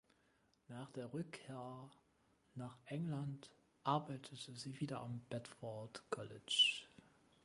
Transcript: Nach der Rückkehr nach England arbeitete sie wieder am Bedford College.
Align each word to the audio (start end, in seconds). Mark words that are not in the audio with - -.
Nach 0.67 0.89
der 0.89 1.13
Rückkehr 1.13 1.91
nach 2.55 2.75
England 2.85 3.51
arbeitete 3.83 4.55
sie 4.55 4.79
wieder 4.79 4.99
am 5.01 5.21
Bedford 5.29 6.01
College. 6.09 6.87